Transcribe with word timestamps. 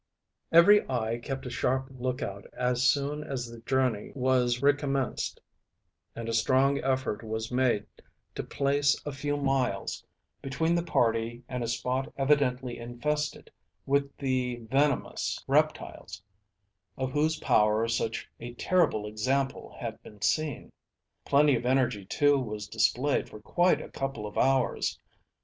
Every 0.51 0.89
eye 0.89 1.19
kept 1.19 1.45
a 1.45 1.51
sharp 1.51 1.89
lookout 1.91 2.47
as 2.53 2.89
soon 2.89 3.23
as 3.23 3.45
the 3.47 3.59
journey 3.59 4.11
was 4.15 4.59
recommenced, 4.63 5.39
and 6.15 6.27
a 6.27 6.33
strong 6.33 6.79
effort 6.83 7.21
was 7.23 7.51
made 7.51 7.85
to 8.33 8.41
place 8.41 8.99
a 9.05 9.11
few 9.11 9.37
miles 9.37 10.03
between 10.41 10.73
the 10.73 10.81
party 10.81 11.43
and 11.47 11.63
a 11.63 11.67
spot 11.67 12.11
evidently 12.17 12.79
infested 12.79 13.51
with 13.85 14.17
the 14.17 14.55
venomous 14.71 15.37
reptiles 15.47 16.23
of 16.97 17.11
whose 17.11 17.39
power 17.39 17.87
such 17.87 18.27
a 18.39 18.55
terrible 18.55 19.05
example 19.05 19.75
had 19.79 20.01
been 20.01 20.19
seen. 20.23 20.71
Plenty 21.25 21.55
of 21.55 21.63
energy 21.67 22.05
too 22.05 22.39
was 22.39 22.67
displayed 22.67 23.29
for 23.29 23.39
quite 23.39 23.79
a 23.83 23.87
couple 23.91 24.25
of 24.25 24.35
hours. 24.35 24.97